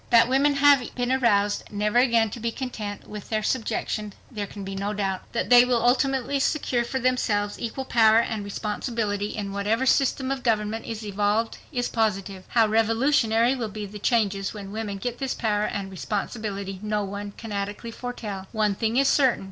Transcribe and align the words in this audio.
That 0.09 0.27
women 0.27 0.55
have 0.55 0.95
been 0.95 1.11
aroused 1.11 1.65
never 1.69 1.99
again 1.99 2.31
to 2.31 2.39
be 2.39 2.51
content 2.51 3.07
with 3.07 3.29
their 3.29 3.43
subjection 3.43 4.13
there 4.31 4.47
can 4.47 4.63
be 4.63 4.73
no 4.73 4.93
doubt. 4.93 5.31
That 5.31 5.51
they 5.51 5.63
will 5.63 5.79
ultimately 5.85 6.39
secure 6.39 6.83
for 6.83 6.99
themselves 6.99 7.59
equal 7.59 7.85
power 7.85 8.17
and 8.17 8.43
responsibility 8.43 9.35
in 9.37 9.53
whatever 9.53 9.85
system 9.85 10.31
of 10.31 10.41
government 10.41 10.87
is 10.87 11.05
evolved 11.05 11.59
is 11.71 11.87
positive. 11.87 12.45
How 12.47 12.65
revolutionary 12.67 13.55
will 13.55 13.69
be 13.69 13.85
the 13.85 13.99
changes 13.99 14.55
when 14.55 14.71
women 14.71 14.97
get 14.97 15.19
this 15.19 15.35
power 15.35 15.65
and 15.65 15.91
responsibility 15.91 16.79
no 16.81 17.03
one 17.03 17.33
can 17.37 17.51
adequately 17.51 17.91
foretell. 17.91 18.47
One 18.51 18.73
thing 18.73 18.97
is 18.97 19.07
certain. 19.07 19.39